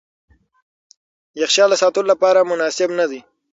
[1.41, 3.19] یخچال د ساتلو لپاره مناسب نه دی.